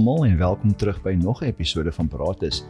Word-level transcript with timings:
Almal 0.00 0.24
en 0.24 0.36
welkom 0.36 0.76
terug 0.76 1.02
by 1.02 1.12
nog 1.12 1.42
'n 1.42 1.44
episode 1.44 1.92
van 1.92 2.08
Pratus. 2.08 2.64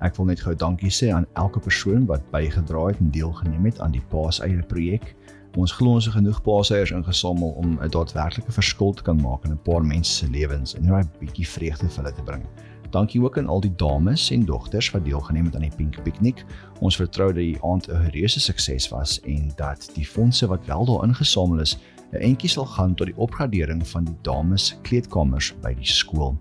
Ek 0.00 0.16
wil 0.16 0.26
net 0.26 0.40
gou 0.40 0.54
dankie 0.54 0.90
sê 0.90 1.08
aan 1.12 1.26
elke 1.32 1.60
persoon 1.60 2.06
wat 2.06 2.30
bygedra 2.30 2.86
het 2.86 2.98
en 2.98 3.10
deelgeneem 3.10 3.64
het 3.64 3.80
aan 3.80 3.90
die 3.90 4.02
Paaseier 4.08 4.66
projek. 4.66 5.14
Ons 5.54 5.72
glo 5.72 5.90
ons 5.90 6.04
het 6.04 6.14
genoeg 6.14 6.42
paaseiers 6.42 6.90
ingesamel 6.90 7.48
om 7.48 7.78
'n 7.80 7.88
daadwerklike 7.88 8.52
verskil 8.52 8.92
te 8.92 9.02
kan 9.02 9.16
maak 9.16 9.44
in 9.44 9.50
'n 9.52 9.62
paar 9.62 9.84
mense 9.84 10.12
se 10.12 10.30
lewens 10.30 10.74
en 10.74 10.84
net 10.84 11.06
'n 11.06 11.18
bietjie 11.18 11.48
vreugde 11.48 11.88
vir 11.88 12.04
hulle 12.04 12.14
te 12.14 12.22
bring. 12.22 12.44
Dankie 12.90 13.22
ook 13.22 13.38
aan 13.38 13.46
al 13.46 13.60
die 13.60 13.74
dames 13.76 14.30
en 14.30 14.44
dogters 14.44 14.90
wat 14.90 15.04
deelgeneem 15.04 15.44
het 15.44 15.54
aan 15.54 15.60
die 15.60 15.76
Pink 15.76 16.02
Picnic. 16.02 16.44
Ons 16.80 16.96
vertrou 16.96 17.32
dat 17.32 17.42
die 17.42 17.58
aand 17.62 17.88
'n 17.88 18.10
reuse 18.12 18.40
sukses 18.40 18.88
was 18.88 19.20
en 19.20 19.52
dat 19.56 19.90
die 19.94 20.06
fondse 20.06 20.46
wat 20.46 20.66
wel 20.66 20.84
daar 20.84 21.08
ingesamel 21.08 21.60
is 21.60 21.78
'n 22.12 22.22
entjie 22.22 22.48
sal 22.48 22.66
gaan 22.66 22.94
tot 22.94 23.06
die 23.06 23.16
opgradering 23.16 23.86
van 23.88 24.04
die 24.04 24.16
dames 24.22 24.78
kleedkamers 24.82 25.54
by 25.62 25.74
die 25.74 25.90
skool. 25.90 26.36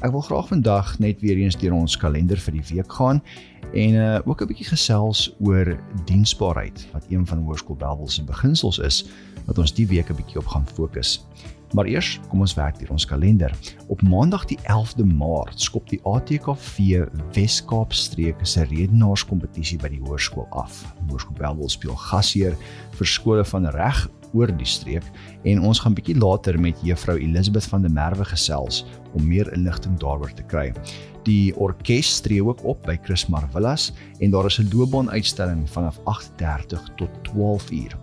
Ek 0.00 0.14
wil 0.14 0.22
graag 0.24 0.46
vandag 0.48 0.94
net 0.98 1.20
weer 1.20 1.36
eens 1.36 1.58
deur 1.60 1.74
ons 1.76 1.92
kalender 2.00 2.40
vir 2.40 2.54
die 2.56 2.62
week 2.70 2.92
gaan 2.96 3.18
en 3.76 3.96
uh, 4.00 4.20
ook 4.24 4.40
'n 4.40 4.48
bietjie 4.48 4.70
gesels 4.72 5.28
oor 5.44 5.76
diensbaarheid 6.08 6.86
wat 6.92 7.04
een 7.12 7.26
van 7.26 7.42
Hoërskool 7.44 7.76
Bellville 7.76 8.10
se 8.10 8.24
beginsels 8.24 8.78
is 8.78 9.04
wat 9.44 9.58
ons 9.58 9.74
die 9.76 9.86
week 9.86 10.08
'n 10.08 10.16
bietjie 10.16 10.40
op 10.40 10.46
gaan 10.46 10.64
fokus. 10.66 11.26
Maar 11.76 11.84
eers, 11.84 12.20
kom 12.28 12.40
ons 12.40 12.54
werk 12.54 12.78
deur 12.78 12.90
ons 12.90 13.04
kalender. 13.04 13.52
Op 13.88 14.02
Maandag 14.02 14.44
die 14.44 14.58
11de 14.64 15.04
Maart 15.04 15.60
skop 15.60 15.88
die 15.88 16.00
ATKV 16.02 17.04
Wes-Kaap 17.32 17.92
streek 17.92 18.40
se 18.42 18.64
redenaarskompetisie 18.64 19.78
by 19.78 19.88
die 19.88 20.00
hoërskool 20.00 20.46
af. 20.50 20.94
Hoërskool 21.08 21.36
Bellville 21.36 21.68
speel 21.68 21.96
gasheer 21.96 22.56
vir 22.90 23.06
skole 23.06 23.44
van 23.44 23.66
reg 23.66 24.08
oor 24.32 24.50
die 24.56 24.66
streek 24.66 25.04
en 25.42 25.60
ons 25.60 25.78
gaan 25.78 25.94
bietjie 25.94 26.18
later 26.18 26.58
met 26.60 26.78
juffrou 26.82 27.18
Elisabeth 27.18 27.66
van 27.70 27.82
der 27.82 27.92
Merwe 27.94 28.24
gesels 28.24 28.84
om 29.12 29.26
meer 29.26 29.52
inligting 29.52 29.98
daaroor 29.98 30.32
te 30.34 30.42
kry. 30.42 30.72
Die 31.26 31.56
orkes 31.56 32.20
tree 32.24 32.44
ook 32.44 32.64
op 32.64 32.82
by 32.82 32.96
Chris 33.02 33.26
Marvillas 33.26 33.92
en 34.18 34.30
daar 34.30 34.46
is 34.46 34.58
'n 34.58 34.68
loopbaanuitstalling 34.72 35.68
vanaf 35.70 36.00
8:30 36.04 36.90
tot 36.96 37.10
12 37.22 37.70
uur. 37.70 37.96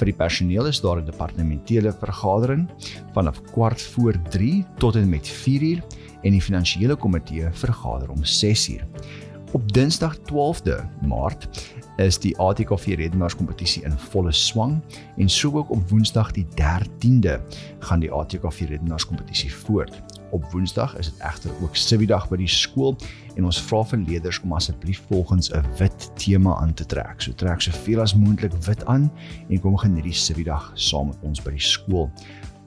Vir 0.00 0.06
die 0.06 0.16
personeel 0.16 0.66
is 0.66 0.80
daar 0.80 1.00
'n 1.00 1.04
departementele 1.04 1.92
vergadering 1.92 2.68
vanaf 3.12 3.42
kwart 3.52 3.82
voor 3.82 4.14
3 4.30 4.64
tot 4.78 4.96
en 4.96 5.08
met 5.08 5.28
4 5.28 5.62
uur 5.62 5.82
en 6.22 6.30
die 6.30 6.42
finansiële 6.42 6.96
komitee 6.96 7.48
vergader 7.52 8.10
om 8.10 8.24
6 8.24 8.68
uur. 8.68 8.86
Op 9.52 9.72
Dinsdag 9.72 10.16
12de 10.16 10.88
Maart 11.02 11.48
is 11.96 12.18
die 12.18 12.38
ATKV 12.38 12.94
redenaars 12.96 13.36
kompetisie 13.36 13.82
in 13.84 13.98
volle 14.12 14.32
swang 14.32 14.78
en 15.16 15.28
so 15.28 15.52
ook 15.52 15.70
op 15.70 15.90
Woensdag 15.90 16.30
die 16.32 16.46
13de 16.54 17.40
gaan 17.78 18.00
die 18.00 18.12
ATKV 18.12 18.68
redenaars 18.68 19.06
kompetisie 19.06 19.54
voort. 19.54 20.02
Op 20.30 20.44
Woensdag 20.52 20.96
is 20.96 21.10
dit 21.10 21.20
egter 21.20 21.50
ook 21.62 21.76
Sibiedag 21.76 22.28
by 22.30 22.36
die 22.36 22.50
skool 22.50 22.96
en 23.34 23.48
ons 23.48 23.60
vra 23.66 23.80
vir 23.92 24.02
leerders 24.06 24.40
om 24.44 24.52
asseblief 24.54 25.02
volgens 25.08 25.50
'n 25.50 25.64
wit 25.78 26.10
tema 26.14 26.54
aan 26.56 26.74
te 26.74 26.86
trek. 26.86 27.22
So 27.22 27.32
trek 27.32 27.60
soveel 27.60 28.00
as 28.00 28.14
moontlik 28.14 28.52
wit 28.66 28.84
aan 28.84 29.10
en 29.48 29.60
kom 29.60 29.76
geniet 29.76 30.04
die 30.04 30.12
Sibiedag 30.12 30.70
saam 30.74 31.06
met 31.06 31.18
ons 31.22 31.42
by 31.42 31.50
die 31.50 31.66
skool. 31.66 32.10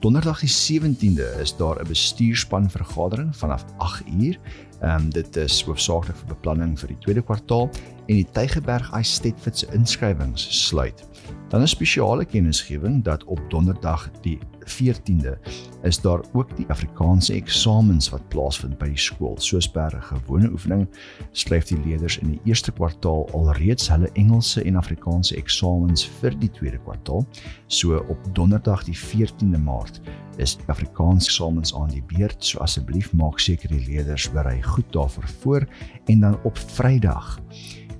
Donderdag 0.00 0.40
die 0.40 0.48
17de 0.48 1.40
is 1.40 1.56
daar 1.56 1.80
'n 1.80 1.88
bestuurspan 1.88 2.70
vergadering 2.70 3.36
vanaf 3.36 3.64
8uur. 3.78 4.36
Ehm 4.80 5.00
um, 5.00 5.10
dit 5.10 5.36
is 5.36 5.62
hoofsaaklik 5.62 6.16
vir 6.16 6.26
beplanning 6.26 6.78
vir 6.78 6.88
die 6.88 6.98
tweede 6.98 7.22
kwartaal 7.22 7.70
en 8.06 8.14
die 8.14 8.30
Tygerberg 8.32 8.92
Estate 8.92 9.56
se 9.56 9.66
inskrywings 9.72 10.66
sluit. 10.66 11.08
Dan 11.54 11.62
'n 11.62 11.68
spesiale 11.68 12.24
kennisgewing 12.24 13.04
dat 13.04 13.24
op 13.24 13.40
Donderdag 13.48 14.10
die 14.20 14.38
14de 14.64 15.38
is 15.82 16.00
daar 16.00 16.20
ook 16.32 16.56
die 16.56 16.66
Afrikaanse 16.68 17.32
eksamens 17.32 18.08
wat 18.08 18.28
plaasvind 18.28 18.78
by 18.78 18.88
die 18.88 18.98
skool. 18.98 19.36
Soos 19.38 19.68
per 19.70 19.90
gewone 20.02 20.50
oefening 20.50 20.88
skryf 21.32 21.64
die 21.64 21.78
leerders 21.84 22.18
in 22.18 22.30
die 22.30 22.40
eerste 22.44 22.72
kwartaal 22.72 23.28
alreeds 23.32 23.88
hulle 23.88 24.10
Engelse 24.12 24.62
en 24.62 24.76
Afrikaanse 24.76 25.36
eksamens 25.36 26.08
vir 26.20 26.34
die 26.38 26.50
tweede 26.50 26.78
kwartaal. 26.78 27.26
So 27.66 28.02
op 28.08 28.34
Donderdag 28.34 28.84
die 28.84 28.98
14de 28.98 29.58
Maart 29.58 30.00
is 30.36 30.56
die 30.56 30.66
Afrikaanse 30.66 31.30
eksamens 31.30 31.74
aan 31.74 31.94
die 31.94 32.02
beurt. 32.16 32.44
So 32.44 32.58
asseblief 32.58 33.12
maak 33.12 33.38
seker 33.38 33.68
die 33.68 33.86
leerders 33.86 34.26
berei 34.30 34.62
goed 34.62 34.90
daarvoor 34.90 35.28
voor 35.40 35.68
en 36.04 36.20
dan 36.20 36.38
op 36.42 36.58
Vrydag 36.58 37.38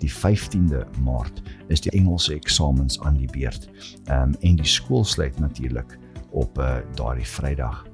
die 0.04 0.12
15de 0.12 0.84
Maart 1.04 1.42
is 1.72 1.82
die 1.84 1.92
Engelse 1.96 2.34
eksamens 2.34 3.00
aan 3.00 3.16
die 3.20 3.30
beurt. 3.32 3.68
Ehm 4.04 4.34
um, 4.34 4.36
en 4.40 4.56
die 4.60 4.68
skool 4.68 5.04
sluit 5.04 5.38
natuurlik 5.40 5.98
op 6.30 6.58
uh, 6.58 6.76
daardie 6.98 7.28
Vrydag. 7.28 7.84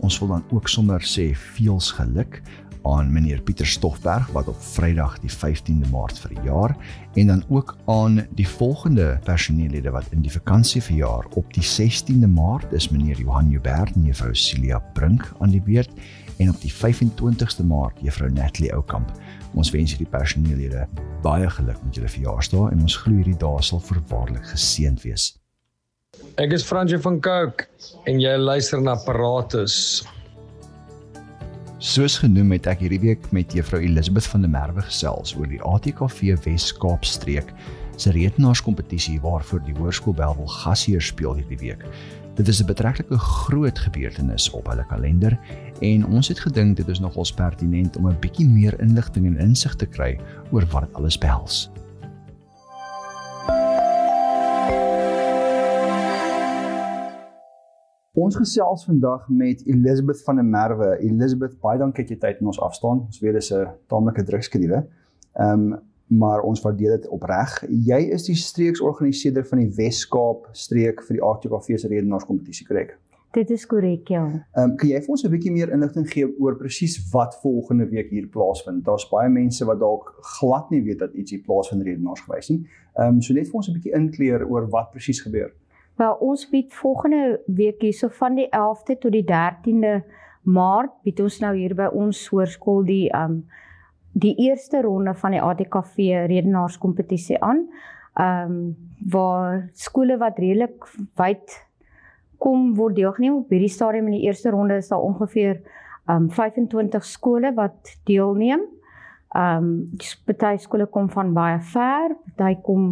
Ons 0.00 0.18
wil 0.18 0.28
dan 0.28 0.44
ook 0.50 0.68
sommer 0.68 1.04
sê 1.04 1.30
veels 1.54 1.92
geluk 1.94 2.42
aan 2.88 3.12
meneer 3.12 3.42
Pieter 3.42 3.66
Stoffberg 3.66 4.30
wat 4.32 4.48
op 4.48 4.60
Vrydag 4.62 5.18
die 5.20 5.30
15de 5.30 5.90
Maart 5.90 6.18
verjaar 6.18 6.76
en 7.14 7.26
dan 7.26 7.44
ook 7.48 7.76
aan 7.86 8.22
die 8.38 8.48
volgende 8.48 9.18
personeellede 9.24 9.90
wat 9.90 10.06
in 10.14 10.22
die 10.22 10.32
vakansie 10.32 10.82
verjaar 10.82 11.26
op 11.34 11.52
die 11.54 11.64
16de 11.64 12.30
Maart 12.30 12.72
is 12.72 12.88
meneer 12.88 13.18
Johan 13.18 13.50
Joubert 13.50 13.94
en 13.94 14.08
juffrou 14.08 14.34
Celia 14.34 14.78
Brink 14.94 15.32
aan 15.38 15.50
die 15.50 15.62
beurt 15.62 15.90
en 16.38 16.50
op 16.52 16.60
die 16.62 16.72
25ste 16.72 17.66
Maart 17.66 17.98
juffrou 18.02 18.30
Natalie 18.30 18.72
Oukamp. 18.74 19.10
Ons 19.54 19.70
wens 19.74 19.94
hierdie 19.94 20.10
personeellede 20.10 20.86
baie 21.22 21.50
geluk 21.50 21.80
met 21.84 21.98
julle 21.98 22.10
verjaarsdae 22.12 22.70
en 22.72 22.84
ons 22.86 22.96
glo 23.02 23.18
hierdie 23.18 23.38
dae 23.38 23.62
sal 23.62 23.82
voorwaardelik 23.82 24.46
geseënd 24.52 25.02
wees. 25.06 25.32
Ek 26.38 26.54
is 26.54 26.64
Francie 26.64 27.00
van 27.02 27.18
Cooke 27.24 27.66
en 28.06 28.22
jy 28.22 28.36
luister 28.38 28.80
na 28.82 28.94
Paratus. 29.04 30.06
Soos 31.78 32.16
genoem 32.18 32.56
het 32.56 32.66
ek 32.70 32.80
hierdie 32.82 33.02
week 33.02 33.28
met 33.34 33.52
juffrou 33.54 33.78
Elisabeth 33.82 34.26
van 34.32 34.42
der 34.42 34.50
Merwe 34.50 34.82
gesels 34.86 35.34
oor 35.38 35.46
die 35.46 35.60
ATKV 35.62 36.34
Wes-Kaap 36.42 37.06
streek 37.06 37.52
se 37.98 38.10
redenaarskompetisie 38.14 39.20
waarvoor 39.22 39.62
die 39.66 39.74
Hoërskool 39.76 40.16
Belwel 40.18 40.50
gasheer 40.62 41.02
speel 41.02 41.38
hierdie 41.38 41.58
week. 41.60 41.84
Dit 42.38 42.48
is 42.48 42.62
'n 42.62 42.66
betreklike 42.66 43.18
groot 43.18 43.78
gebeurtenis 43.78 44.50
op 44.50 44.66
hulle 44.66 44.86
kalender 44.86 45.38
en 45.80 46.06
ons 46.06 46.28
het 46.28 46.38
gedink 46.38 46.76
dit 46.76 46.88
is 46.88 47.00
nogals 47.00 47.32
pertinent 47.32 47.96
om 47.96 48.08
'n 48.08 48.18
bietjie 48.20 48.48
meer 48.48 48.80
inligting 48.80 49.26
en 49.26 49.36
insig 49.36 49.74
te 49.74 49.86
kry 49.86 50.20
oor 50.52 50.66
wat 50.70 50.82
dit 50.82 50.94
alles 50.94 51.18
behels. 51.18 51.70
Ons 58.12 58.36
gesels 58.36 58.84
vandag 58.84 59.28
met 59.28 59.66
Elisabeth 59.66 60.22
van 60.22 60.34
der 60.34 60.44
Merwe. 60.44 60.98
Elisabeth, 60.98 61.60
baie 61.60 61.78
dankie 61.78 62.04
dat 62.04 62.10
jy 62.10 62.18
tyd 62.18 62.40
in 62.40 62.46
ons 62.46 62.60
afstaan. 62.60 63.00
Ons 63.00 63.20
weet 63.20 63.34
dis 63.34 63.52
'n 63.52 63.66
taamlike 63.86 64.22
drukskedule. 64.22 64.86
Ehm 65.32 65.72
um, 65.72 65.80
maar 66.08 66.40
ons 66.40 66.60
waardeer 66.64 66.96
dit 66.96 67.08
opreg. 67.08 67.64
Jy 67.68 67.98
is 68.16 68.24
die 68.28 68.36
streeksorganiseerder 68.36 69.44
van 69.46 69.58
die 69.62 69.70
Wes-Kaap 69.76 70.48
streek 70.52 71.02
vir 71.04 71.18
die 71.18 71.24
ATKV 71.24 71.76
se 71.76 71.88
redenaarskompetisie, 71.88 72.66
korrek? 72.66 72.96
Dit 73.36 73.50
is 73.52 73.66
korrek, 73.68 74.08
ja. 74.08 74.24
Ehm 74.24 74.70
um, 74.70 74.76
kan 74.80 74.88
jy 74.88 75.00
vir 75.04 75.12
ons 75.12 75.24
'n 75.24 75.30
bietjie 75.30 75.52
meer 75.52 75.68
inligting 75.68 76.06
gee 76.08 76.26
oor 76.40 76.56
presies 76.56 76.96
wat 77.12 77.36
volgende 77.42 77.86
week 77.90 78.08
hier 78.10 78.26
plaasvind? 78.26 78.84
Daar's 78.84 79.08
baie 79.08 79.28
mense 79.28 79.64
wat 79.64 79.80
dalk 79.80 80.14
glad 80.38 80.70
nie 80.70 80.82
weet 80.82 80.98
dat 80.98 81.12
iets 81.12 81.30
hier 81.30 81.42
plaasvind 81.44 81.82
redenaarsgewys 81.82 82.48
nie. 82.48 82.66
Ehm 82.96 83.06
um, 83.06 83.20
so 83.22 83.34
net 83.34 83.46
vir 83.46 83.54
ons 83.54 83.68
'n 83.68 83.74
bietjie 83.74 83.94
inkleer 83.94 84.48
oor 84.48 84.68
wat 84.68 84.90
presies 84.90 85.20
gebeur. 85.20 85.52
Wel 85.96 86.14
ons 86.14 86.48
bied 86.48 86.72
volgende 86.72 87.40
week 87.46 87.82
hierso 87.82 88.08
van 88.08 88.34
die 88.34 88.48
11de 88.48 88.98
tot 88.98 89.12
die 89.12 89.24
13de 89.24 90.02
Maart 90.42 90.92
bied 91.02 91.20
ons 91.20 91.40
nou 91.40 91.56
hier 91.56 91.74
by 91.74 91.88
ons 91.92 92.28
hoërskool 92.28 92.84
die 92.84 93.08
um 93.12 93.44
die 94.12 94.34
eerste 94.48 94.82
ronde 94.82 95.14
van 95.14 95.36
die 95.36 95.42
ATKV 95.42 95.96
redenaarskompetisie 96.30 97.40
aan. 97.42 97.66
Um 98.18 98.76
waar 99.10 99.68
skole 99.78 100.16
wat 100.18 100.38
redelik 100.38 100.88
wyd 101.16 101.54
kom 102.38 102.74
word 102.74 102.96
deelgeneem 102.96 103.36
op 103.42 103.52
hierdie 103.54 103.70
stadium 103.70 104.08
in 104.10 104.16
die 104.18 104.26
eerste 104.26 104.50
ronde 104.50 104.80
is 104.80 104.88
daar 104.90 105.04
ongeveer 105.06 105.60
um 106.10 106.30
25 106.30 107.04
skole 107.04 107.52
wat 107.54 107.94
deelneem. 108.04 108.64
Ehm 109.36 109.64
um, 109.64 109.96
party 110.24 110.56
skole 110.56 110.86
kom 110.86 111.10
van 111.12 111.34
baie 111.36 111.58
ver, 111.60 112.14
party 112.36 112.56
kom 112.64 112.84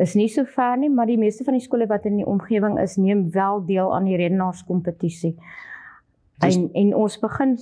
is 0.00 0.14
nie 0.16 0.28
so 0.32 0.44
ver 0.48 0.78
nie, 0.80 0.88
maar 0.88 1.06
die 1.06 1.18
meeste 1.20 1.44
van 1.44 1.58
die 1.58 1.60
skole 1.60 1.86
wat 1.86 2.06
in 2.08 2.16
die 2.16 2.26
omgewing 2.26 2.78
is, 2.80 2.96
neem 2.96 3.26
wel 3.34 3.60
deel 3.68 3.92
aan 3.94 4.08
die 4.08 4.16
redenaarskompetisie. 4.16 5.34
En 6.40 6.70
en 6.72 6.94
ons 6.94 7.18
begin 7.20 7.56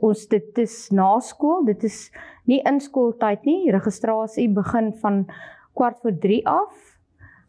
ons 0.00 0.26
dit 0.28 0.58
is 0.58 0.74
na 0.90 1.18
skool, 1.20 1.64
dit 1.64 1.84
is 1.84 2.10
nie 2.44 2.60
in 2.66 2.80
skooltyd 2.80 3.44
nie. 3.44 3.70
Registrasie 3.70 4.48
begin 4.48 4.92
van 5.02 5.26
kwart 5.76 6.00
voor 6.02 6.18
3 6.18 6.46
af. 6.46 6.72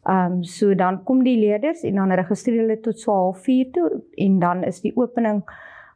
Ehm 0.07 0.31
um, 0.31 0.43
so 0.43 0.75
dan 0.75 1.03
kom 1.03 1.23
die 1.23 1.37
leerders 1.39 1.81
en 1.83 1.95
dan 1.95 2.11
registreer 2.11 2.61
hulle 2.61 2.79
tot 2.79 2.99
so 2.99 3.33
04:30 3.33 3.71
toe 3.71 4.03
en 4.15 4.39
dan 4.39 4.63
is 4.63 4.81
die 4.81 4.93
opening 4.95 5.43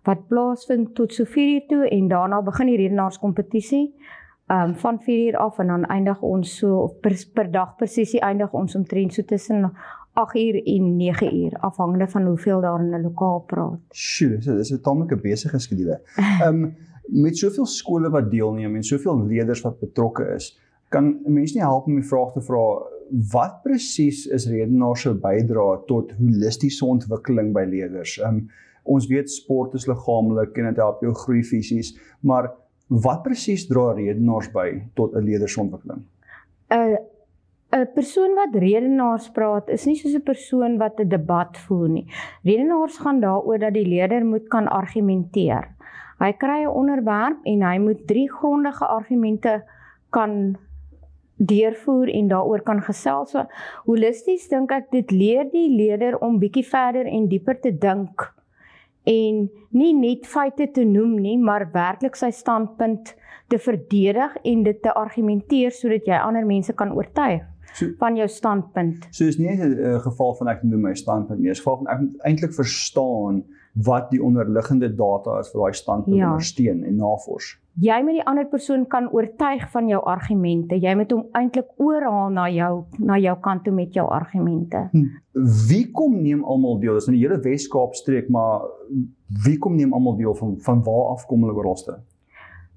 wat 0.03 0.27
plaasvind 0.27 0.95
tot 0.95 1.13
so 1.13 1.23
4:00 1.23 1.67
toe 1.67 1.87
en 1.89 2.07
daarna 2.07 2.41
begin 2.41 2.67
die 2.67 2.77
redenaarskompetisie 2.77 3.93
um, 4.51 4.75
van 4.75 4.99
4 4.99 5.27
uur 5.27 5.37
af 5.37 5.59
en 5.59 5.67
dan 5.67 5.85
eindig 5.85 6.21
ons 6.21 6.57
so 6.57 6.87
per, 7.01 7.15
per 7.33 7.51
dag 7.51 7.75
presies 7.75 8.13
eindig 8.19 8.53
ons 8.53 8.75
omtrent 8.75 9.13
so 9.13 9.23
tussen 9.23 9.71
8 10.13 10.35
uur 10.35 10.63
en 10.63 10.95
9 10.95 11.35
uur 11.35 11.57
afhangende 11.59 12.07
van 12.07 12.25
hoeveel 12.25 12.61
daar 12.61 12.79
in 12.79 12.89
'n 12.89 13.01
lokaal 13.01 13.39
praat. 13.39 13.79
Sjoe, 13.91 14.37
dis 14.37 14.45
dis 14.45 14.71
'n 14.71 14.81
tamelike 14.81 15.15
besige 15.15 15.59
skedule. 15.59 16.01
Ehm 16.41 16.63
um, 16.63 16.75
met 17.05 17.37
soveel 17.37 17.65
skole 17.65 18.09
wat 18.09 18.31
deelneem 18.31 18.75
en 18.75 18.83
soveel 18.83 19.25
leerders 19.25 19.61
wat 19.61 19.79
betrokke 19.79 20.23
is, 20.35 20.59
kan 20.89 21.19
'n 21.25 21.33
mens 21.33 21.53
nie 21.53 21.63
help 21.63 21.85
om 21.85 21.95
die 21.95 22.07
vraag 22.07 22.31
te 22.33 22.41
vra 22.41 22.81
wat 23.31 23.61
presies 23.63 24.25
is 24.27 24.47
redenaar 24.47 24.97
se 24.97 25.13
bydrae 25.13 25.79
tot 25.87 26.11
holistiese 26.11 26.85
ontwikkeling 26.85 27.53
by 27.53 27.65
leerders. 27.67 28.19
Ehm 28.19 28.35
um, 28.35 28.49
ons 28.83 29.07
weet 29.07 29.31
sport 29.31 29.73
is 29.73 29.87
liggaamlik 29.87 30.57
en 30.57 30.65
dit 30.65 30.75
help 30.75 31.01
jou 31.01 31.13
groei 31.13 31.43
fisies, 31.43 31.99
maar 32.19 32.51
wat 32.87 33.21
presies 33.23 33.67
dra 33.67 33.91
redenaars 33.93 34.51
by 34.51 34.81
tot 34.93 35.15
'n 35.15 35.23
leerdersontwikkeling? 35.23 36.01
'n 36.69 36.97
'n 37.71 37.87
persoon 37.95 38.33
wat 38.35 38.55
redenaars 38.59 39.29
praat 39.31 39.69
is 39.71 39.85
nie 39.87 39.95
soos 39.95 40.15
'n 40.15 40.27
persoon 40.27 40.77
wat 40.77 40.99
'n 40.99 41.07
debat 41.07 41.57
voer 41.57 41.89
nie. 41.89 42.07
Redenaars 42.43 42.97
gaan 42.97 43.19
daaroor 43.21 43.59
dat 43.59 43.73
die 43.73 43.87
leerder 43.87 44.25
moet 44.25 44.47
kan 44.47 44.67
argumenteer. 44.67 45.69
Hy 46.19 46.31
kry 46.31 46.63
'n 46.63 46.75
onderwerp 46.81 47.39
en 47.43 47.61
hy 47.61 47.77
moet 47.77 48.07
drie 48.07 48.29
grondige 48.29 48.85
argumente 48.85 49.63
kan 50.09 50.57
deurvoer 51.37 52.09
en 52.09 52.27
daaroor 52.27 52.61
kan 52.61 52.81
gesels. 52.81 53.31
So 53.31 53.45
holisties 53.85 54.49
dink 54.49 54.71
ek 54.71 54.91
dit 54.91 55.11
leer 55.11 55.49
die 55.51 55.69
leerder 55.69 56.19
om 56.19 56.39
bietjie 56.39 56.65
verder 56.65 57.05
en 57.05 57.27
dieper 57.27 57.59
te 57.59 57.71
dink 57.71 58.33
en 59.03 59.49
nie 59.69 59.93
net 59.93 60.27
feite 60.27 60.71
te 60.71 60.83
noem 60.83 61.15
nie, 61.21 61.37
maar 61.37 61.71
werklik 61.73 62.15
sy 62.15 62.29
standpunt 62.29 63.15
te 63.47 63.57
verdedig 63.57 64.35
en 64.43 64.63
dit 64.63 64.81
te 64.81 64.93
argumenteer 64.93 65.71
sodat 65.71 66.05
jy 66.05 66.19
ander 66.19 66.45
mense 66.45 66.73
kan 66.73 66.93
oortuig 66.93 67.50
so, 67.73 67.87
van 67.97 68.15
jou 68.15 68.27
standpunt. 68.27 69.07
So 69.11 69.25
is 69.25 69.37
nie 69.37 69.49
'n 69.49 69.77
uh, 69.79 69.99
geval 69.99 70.35
van 70.35 70.47
ek 70.47 70.63
noem 70.63 70.81
my 70.81 70.93
standpunt 70.93 71.39
nie, 71.39 71.49
is 71.49 71.59
geval 71.59 71.77
van 71.77 71.87
ek 71.87 71.99
moet 72.01 72.21
eintlik 72.21 72.53
verstaan 72.53 73.43
wat 73.73 74.11
die 74.11 74.23
onderliggende 74.23 74.95
data 74.95 75.39
is 75.39 75.51
vir 75.51 75.61
daai 75.61 75.73
standpunt 75.73 76.17
ja. 76.17 76.29
ondersteun 76.31 76.83
en 76.83 76.95
navors. 76.95 77.57
Jy 77.79 78.01
moet 78.03 78.17
die 78.17 78.25
ander 78.27 78.45
persoon 78.51 78.83
kan 78.91 79.07
oortuig 79.15 79.63
van 79.71 79.87
jou 79.87 80.01
argumente. 80.03 80.75
Jy 80.75 80.95
moet 80.99 81.11
hom 81.11 81.23
eintlik 81.39 81.69
oorhaal 81.79 82.33
na 82.35 82.49
jou 82.51 82.83
na 82.99 83.15
jou 83.17 83.35
kant 83.39 83.63
toe 83.63 83.73
met 83.73 83.93
jou 83.95 84.03
argumente. 84.11 84.89
Hm. 84.91 85.05
Wie 85.69 85.85
kom 85.91 86.17
neem 86.21 86.43
almal 86.43 86.79
deel? 86.79 86.99
Dis 86.99 87.07
in 87.07 87.15
die 87.15 87.23
hele 87.23 87.39
Wes-Kaap 87.39 87.95
streek, 87.95 88.27
maar 88.29 88.67
wie 89.45 89.57
kom 89.57 89.75
neem 89.79 89.93
almal 89.93 90.17
deel 90.19 90.35
van 90.35 90.57
van 90.59 90.83
waar 90.83 91.13
af 91.15 91.25
kom 91.29 91.47
hulle 91.47 91.55
oralste? 91.55 92.01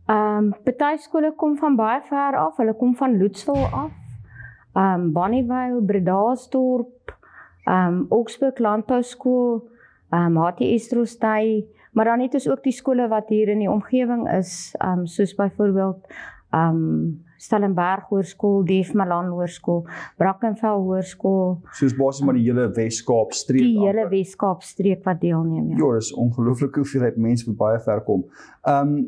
Ehm 0.07 0.53
um, 0.53 0.55
party 0.63 0.97
skole 1.03 1.33
kom 1.37 1.57
van 1.57 1.77
baie 1.77 2.01
ver 2.07 2.39
af. 2.39 2.57
Hulle 2.57 2.75
kom 2.79 2.95
van 2.95 3.19
Loetsville 3.19 3.69
af. 3.73 3.91
Ehm 4.75 5.01
um, 5.01 5.13
Bonnievale, 5.13 5.83
Bredasdorp, 5.83 7.15
ehm 7.65 7.95
um, 7.95 8.07
Oxburg 8.09 8.59
Landbou 8.59 9.03
Skool, 9.03 9.63
ehm 10.11 10.37
um, 10.37 10.43
HTS 10.43 10.89
Trostay, 10.89 11.67
maar 11.93 12.05
dan 12.05 12.21
het 12.21 12.35
ons 12.35 12.49
ook 12.51 12.63
die 12.63 12.73
skole 12.75 13.09
wat 13.09 13.29
hier 13.29 13.49
in 13.49 13.63
die 13.63 13.71
omgewing 13.71 14.27
is, 14.39 14.75
ehm 14.79 14.99
um, 14.99 15.07
soos 15.07 15.35
byvoorbeeld 15.35 16.07
ehm 16.51 16.75
um, 16.75 17.23
Stellenberg 17.45 18.09
Hoërskool, 18.09 18.63
Dief 18.65 18.93
Malan 18.97 19.27
Hoërskool, 19.35 19.83
Brackenfell 20.17 20.79
Hoërskool. 20.87 21.59
Soos 21.77 21.97
basies 21.99 22.25
maar 22.25 22.39
die 22.39 22.47
hele 22.47 22.71
Wes-Kaap 22.73 23.35
streek. 23.37 23.67
Die 23.67 23.83
hele 23.83 24.07
Wes-Kaap 24.09 24.63
streek 24.65 25.05
wat 25.05 25.21
deelneem, 25.21 25.75
ja. 25.75 25.81
Ja, 25.83 25.91
dis 25.99 26.13
ongelooflik 26.15 26.79
hoeveelheid 26.81 27.19
mense 27.21 27.47
wat 27.51 27.59
baie 27.61 27.83
ver 27.85 28.03
kom. 28.07 28.25
Ehm 28.63 28.95
um, 28.95 29.05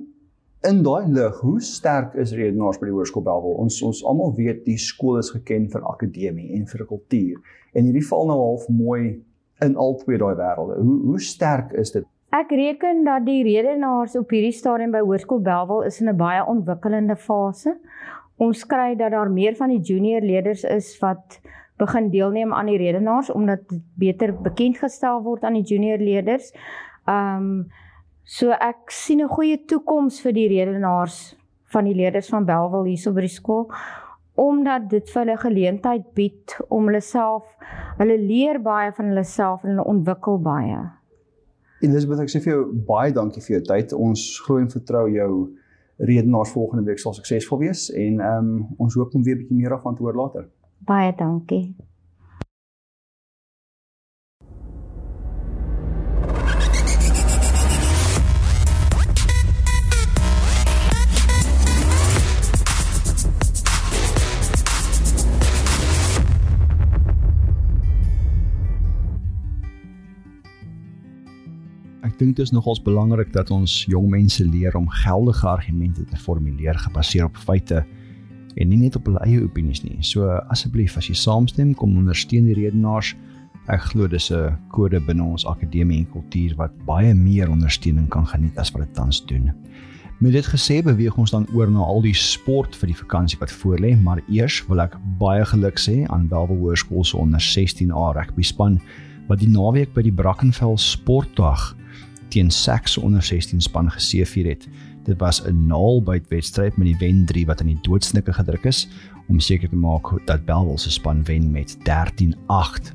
in 0.64 0.82
daai 0.82 1.06
lig, 1.12 1.40
hoe 1.40 1.60
sterk 1.60 2.14
is 2.14 2.32
redenaars 2.32 2.78
by 2.80 2.88
die 2.88 2.94
Hoërskool 2.94 3.24
Belwel? 3.26 3.56
Ons 3.62 3.82
ons 3.82 4.02
almal 4.04 4.34
weet 4.36 4.64
die 4.64 4.78
skool 4.80 5.18
is 5.20 5.30
geken 5.30 5.68
vir 5.72 5.84
akademie 5.86 6.52
en 6.56 6.66
vir 6.66 6.86
kultuur. 6.86 7.40
En 7.74 7.84
hierdie 7.84 8.06
val 8.08 8.26
nou 8.26 8.38
half 8.40 8.68
mooi 8.68 9.22
in 9.64 9.76
al 9.76 9.96
twee 10.02 10.18
daai 10.18 10.34
wêrelde. 10.38 10.80
Hoe 10.82 10.98
hoe 11.10 11.20
sterk 11.20 11.72
is 11.72 11.92
dit? 11.94 12.06
Ek 12.34 12.50
reken 12.50 13.04
dat 13.06 13.24
die 13.24 13.42
redenaars 13.46 14.16
op 14.18 14.32
hierdie 14.34 14.52
stadium 14.52 14.92
by 14.92 15.04
Hoërskool 15.04 15.40
Belwel 15.44 15.86
is 15.86 16.00
in 16.00 16.08
'n 16.08 16.16
baie 16.16 16.42
ontwikkelende 16.44 17.16
fase. 17.16 17.76
Ons 18.36 18.64
kry 18.66 18.94
dat 18.96 19.10
daar 19.12 19.30
meer 19.30 19.54
van 19.56 19.68
die 19.68 19.80
junior 19.80 20.20
leerders 20.20 20.64
is 20.64 20.98
wat 21.00 21.40
begin 21.78 22.10
deelneem 22.10 22.52
aan 22.52 22.66
die 22.66 22.78
redenaars 22.78 23.30
omdat 23.30 23.68
dit 23.68 23.82
beter 23.94 24.34
bekend 24.42 24.78
gestel 24.78 25.22
word 25.22 25.44
aan 25.44 25.54
die 25.54 25.62
junior 25.62 25.98
leerders. 25.98 26.52
Um 27.06 27.68
so 28.26 28.50
ek 28.50 28.90
sien 28.90 29.22
'n 29.22 29.30
goeie 29.30 29.56
toekoms 29.70 30.20
vir 30.20 30.32
die 30.32 30.48
redenaars 30.48 31.36
van 31.72 31.84
die 31.84 31.94
leerders 31.94 32.28
van 32.28 32.44
Belwel 32.44 32.84
hierso 32.90 33.12
by 33.12 33.20
die 33.20 33.36
skool 33.38 33.70
omdat 34.36 34.90
dit 34.90 35.10
vir 35.10 35.22
hulle 35.22 35.36
geleentheid 35.40 36.14
bied 36.14 36.56
om 36.68 36.90
hulle 36.90 37.00
self 37.00 37.44
hulle 37.98 38.18
leer 38.18 38.58
baie 38.62 38.92
van 38.92 39.12
hulle 39.12 39.24
self 39.24 39.64
en 39.64 39.70
hulle 39.70 39.86
ontwikkel 39.88 40.38
baie. 40.42 40.80
Elisabeth, 41.84 42.20
ek 42.24 42.32
sê 42.32 42.40
vir 42.44 42.52
jou 42.52 42.64
baie 42.88 43.12
dankie 43.12 43.42
vir 43.44 43.58
jou 43.58 43.62
tyd. 43.68 43.92
Ons 43.92 44.40
glo 44.44 44.60
en 44.60 44.68
vertrou 44.72 45.06
jou 45.12 45.30
redenaars 45.98 46.52
volgende 46.52 46.84
week 46.88 47.00
sal 47.00 47.14
suksesvol 47.16 47.60
wees 47.64 47.88
en 47.92 48.20
ehm 48.20 48.48
um, 48.52 48.64
ons 48.78 48.94
hoop 48.94 49.14
om 49.14 49.24
weer 49.24 49.36
'n 49.36 49.44
bietjie 49.44 49.56
meer 49.56 49.72
af 49.72 49.86
aan 49.86 49.96
te 49.96 50.02
hoor 50.02 50.16
later. 50.16 50.48
Baie 50.84 51.14
dankie. 51.16 51.74
Dink 72.18 72.36
dit 72.36 72.44
is 72.44 72.52
nogals 72.52 72.82
belangrik 72.82 73.32
dat 73.32 73.50
ons 73.50 73.84
jong 73.90 74.08
mense 74.10 74.44
leer 74.44 74.76
om 74.76 74.88
geldige 75.02 75.48
argumente 75.48 76.04
te 76.04 76.16
formuleer 76.16 76.78
gebaseer 76.78 77.24
op 77.28 77.36
feite 77.36 77.84
en 78.56 78.68
nie 78.68 78.78
net 78.80 78.96
op 78.96 79.08
hulle 79.08 79.20
eie 79.26 79.42
opinies 79.44 79.82
nie. 79.84 79.98
So 80.00 80.30
asseblief 80.52 80.96
as 80.96 81.10
jy 81.10 81.16
saamstem, 81.18 81.74
kom 81.76 81.96
ondersteun 82.00 82.48
die 82.48 82.56
redenaars. 82.56 83.12
Ek 83.68 83.90
glo 83.90 84.06
dis 84.08 84.30
'n 84.30 84.56
kode 84.70 85.00
binne 85.00 85.22
ons 85.22 85.46
akademie 85.46 85.98
en 85.98 86.10
kultuur 86.12 86.56
wat 86.56 86.72
baie 86.86 87.14
meer 87.14 87.50
ondersteuning 87.50 88.08
kan 88.08 88.26
geniet 88.26 88.56
as 88.58 88.70
wat 88.72 88.82
dit 88.82 88.94
tans 88.94 89.24
doen. 89.26 89.52
Met 90.18 90.32
dit 90.32 90.46
gesê, 90.46 90.82
beweeg 90.82 91.16
ons 91.18 91.30
dan 91.30 91.46
oor 91.52 91.70
na 91.70 91.80
al 91.80 92.00
die 92.00 92.14
sport 92.14 92.76
vir 92.76 92.86
die 92.86 92.96
vakansie 92.96 93.38
wat 93.38 93.52
voorlê, 93.52 94.02
maar 94.02 94.22
eers 94.32 94.62
wil 94.66 94.80
ek 94.80 94.96
baie 95.18 95.44
geluk 95.44 95.78
sê 95.78 96.06
aan 96.08 96.28
Belwel 96.28 96.56
Hoërskool 96.56 97.04
se 97.04 97.16
onder 97.16 97.40
16A 97.40 98.14
rugby 98.16 98.42
span 98.42 98.80
wat 99.28 99.38
die 99.38 99.50
naweek 99.50 99.92
by 99.92 100.02
die 100.02 100.14
Brackenfell 100.14 100.78
Sportdag 100.78 101.76
teen 102.28 102.50
Saxe 102.50 103.00
onder 103.00 103.22
16 103.22 103.60
span 103.60 103.90
geseëvier 103.90 104.48
het. 104.48 104.68
Dit 105.04 105.18
was 105.18 105.42
'n 105.44 105.66
naalbyt 105.66 106.28
wedstryd 106.28 106.76
met 106.76 106.86
die 106.86 106.96
wen 106.98 107.24
3 107.24 107.46
wat 107.46 107.60
aan 107.60 107.66
die 107.66 107.78
doodsnikke 107.82 108.32
gedruk 108.32 108.64
is 108.64 108.88
om 109.28 109.40
seker 109.40 109.68
te 109.68 109.76
maak 109.76 110.26
dat 110.26 110.44
Belwel 110.44 110.78
se 110.78 110.90
span 110.90 111.24
wen 111.24 111.50
met 111.50 111.76
13-8. 111.78 112.94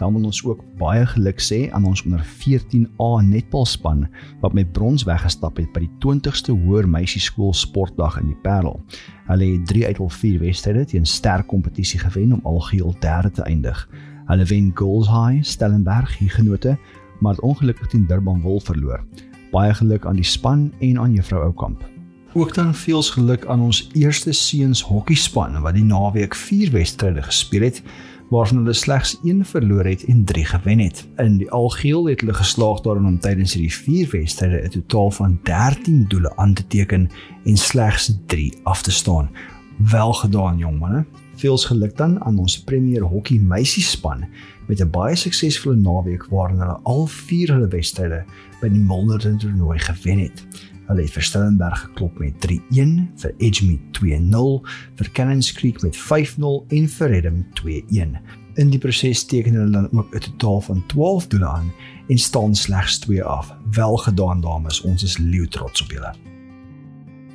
Dan 0.00 0.12
wil 0.12 0.24
ons 0.24 0.44
ook 0.44 0.64
baie 0.78 1.06
geluk 1.06 1.40
sê 1.40 1.70
aan 1.70 1.84
ons 1.84 2.02
onder 2.02 2.24
14A 2.24 3.24
netbalspan 3.24 4.08
wat 4.40 4.52
met 4.52 4.72
brons 4.72 5.02
weggestap 5.02 5.56
het 5.56 5.72
by 5.72 5.80
die 5.80 5.92
20ste 6.00 6.52
hoër 6.52 6.88
meisieskool 6.88 7.52
sportdag 7.52 8.16
in 8.20 8.26
die 8.26 8.38
Parel. 8.42 8.80
Hulle 9.26 9.44
het 9.44 9.66
3 9.66 9.86
uit 9.86 10.00
hul 10.00 10.08
4 10.08 10.38
wedstryde 10.40 10.84
teen 10.84 11.06
sterk 11.06 11.46
kompetisie 11.46 12.00
gewen 12.00 12.32
om 12.32 12.40
algeheel 12.42 12.94
derde 13.00 13.30
te 13.30 13.42
eindig. 13.42 13.88
Hulle 14.30 14.44
wen 14.44 14.72
Goals 14.74 15.08
High, 15.10 15.44
Stellenberg, 15.44 16.18
Huguenote 16.18 16.78
maar 17.20 17.32
het 17.32 17.40
ongelukkig 17.40 17.86
teen 17.86 18.06
Durban 18.06 18.40
Wolf 18.40 18.64
verloor. 18.64 19.04
Baie 19.50 19.74
geluk 19.74 20.06
aan 20.06 20.16
die 20.16 20.24
span 20.24 20.72
en 20.78 20.98
aan 20.98 21.12
juffrou 21.12 21.42
Oukamp. 21.42 21.88
Ook 22.32 22.54
dan 22.54 22.74
veels 22.74 23.10
geluk 23.10 23.46
aan 23.46 23.60
ons 23.60 23.88
eerste 23.92 24.32
seuns 24.32 24.82
hokkiespan 24.82 25.60
wat 25.60 25.74
die 25.74 25.84
naweek 25.84 26.34
4 26.34 26.70
wedstryde 26.70 27.22
gespeel 27.22 27.62
het 27.62 27.82
waarvan 28.30 28.56
hulle 28.56 28.72
slegs 28.72 29.16
1 29.24 29.44
verloor 29.44 29.84
het 29.84 30.04
en 30.04 30.24
3 30.24 30.44
gewen 30.44 30.78
het. 30.78 31.08
In 31.16 31.36
die 31.36 31.50
algeheel 31.50 32.06
het 32.06 32.20
hulle 32.20 32.34
geslaag 32.34 32.80
daarin 32.80 33.06
om 33.06 33.18
tydens 33.18 33.54
hierdie 33.54 33.74
4 33.74 34.08
wedstryde 34.10 34.62
'n 34.62 34.70
totaal 34.70 35.10
van 35.10 35.38
13 35.42 36.04
doele 36.08 36.36
aan 36.36 36.54
te 36.54 36.66
teken 36.66 37.10
en 37.44 37.56
slegs 37.56 38.12
3 38.26 38.58
af 38.62 38.82
te 38.82 38.90
staan. 38.90 39.30
Wel 39.76 40.12
gedaan 40.12 40.58
jong 40.58 40.78
manne. 40.78 41.04
Veels 41.40 41.64
geluk 41.64 41.96
dan 41.96 42.18
aan 42.24 42.38
ons 42.38 42.58
Premier 42.60 43.02
Hokkie 43.08 43.40
meisiespan 43.40 44.26
met 44.68 44.80
'n 44.80 44.90
baie 44.90 45.16
suksesvolle 45.16 45.76
naweek 45.76 46.26
waarin 46.28 46.60
hulle 46.60 46.80
al 46.82 47.06
4 47.06 47.52
hulle 47.52 47.68
wedstryde 47.68 48.24
by 48.60 48.68
die 48.68 48.78
Milnerton 48.80 49.38
toernooi 49.38 49.78
gewen 49.78 50.18
het. 50.18 50.44
Hulle 50.86 51.02
het 51.02 51.10
vir 51.10 51.22
Stellenberg 51.22 51.80
geklop 51.80 52.18
met 52.18 52.40
3-1, 52.40 53.08
vir 53.16 53.32
Edgemead 53.38 53.80
2-0, 53.92 54.66
vir 54.94 55.10
Cannons 55.12 55.52
Creek 55.52 55.82
met 55.82 55.96
5-0 55.96 56.64
en 56.68 56.88
vir 56.88 57.08
Redham 57.08 57.46
2-1. 57.54 58.18
In 58.54 58.70
die 58.70 58.78
proses 58.78 59.24
teken 59.24 59.54
hulle 59.54 59.70
dan 59.70 59.88
ook 59.92 60.14
'n 60.14 60.18
totaal 60.18 60.60
van 60.60 60.86
12 60.86 61.26
doele 61.26 61.46
aan 61.46 61.72
en 62.08 62.18
staan 62.18 62.54
slegs 62.54 62.98
2 62.98 63.24
af. 63.24 63.54
Wel 63.70 63.96
gedaan 63.96 64.40
dames, 64.40 64.80
ons 64.80 65.02
is 65.02 65.18
leeu 65.18 65.46
trots 65.48 65.82
op 65.82 65.90
julle. 65.90 66.12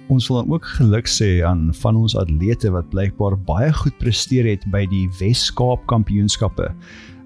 Ons 0.08 0.28
wil 0.30 0.46
ook 0.46 0.66
geluk 0.66 1.08
sê 1.10 1.42
aan 1.42 1.72
van 1.74 1.96
ons 1.98 2.14
atlete 2.16 2.70
wat 2.70 2.92
blykbaar 2.92 3.34
baie 3.48 3.72
goed 3.74 3.96
presteer 3.98 4.46
het 4.46 4.66
by 4.70 4.84
die 4.92 5.08
Wes-Kaap 5.18 5.88
Kampioenskappe. 5.90 6.68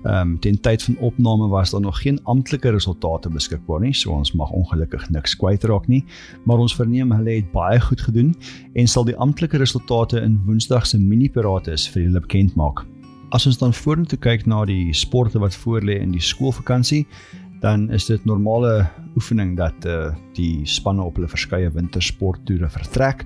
Ehm 0.06 0.30
um, 0.30 0.38
ten 0.40 0.56
tyd 0.64 0.84
van 0.84 0.96
opname 1.04 1.50
was 1.52 1.74
daar 1.76 1.82
nog 1.82 2.00
geen 2.02 2.22
amptelike 2.24 2.72
resultate 2.72 3.30
beskikbaar 3.30 3.82
nie, 3.84 3.94
so 3.94 4.16
ons 4.16 4.32
mag 4.32 4.52
ongelukkig 4.56 5.10
niks 5.10 5.36
kwytraak 5.36 5.90
nie, 5.92 6.06
maar 6.48 6.64
ons 6.64 6.76
verneem 6.76 7.12
hulle 7.12 7.36
het 7.42 7.52
baie 7.52 7.82
goed 7.84 8.02
gedoen 8.02 8.32
en 8.74 8.88
sal 8.88 9.04
die 9.04 9.18
amptelike 9.18 9.60
resultate 9.60 10.22
in 10.22 10.40
Woensdag 10.46 10.88
se 10.88 11.00
mini-pirates 11.00 11.90
vir 11.92 12.06
julle 12.06 12.24
bekend 12.24 12.56
maak. 12.56 12.86
As 13.36 13.46
ons 13.46 13.60
dan 13.60 13.76
vorentoe 13.76 14.18
kyk 14.20 14.48
na 14.48 14.64
die 14.66 14.94
sporte 14.94 15.40
wat 15.40 15.58
voorlê 15.66 16.00
in 16.00 16.16
die 16.16 16.24
skoolvakansie, 16.24 17.04
dan 17.60 17.90
is 17.92 18.06
dit 18.06 18.26
normale 18.26 18.88
oefening 19.16 19.58
dat 19.58 19.86
uh, 19.86 20.14
die 20.38 20.64
spanne 20.64 21.04
op 21.04 21.18
hulle 21.20 21.28
verskeie 21.28 21.70
wintersporttoere 21.76 22.70
vertrek. 22.72 23.26